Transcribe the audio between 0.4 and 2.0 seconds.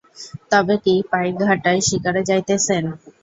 তবে কি পাইকঘাটায়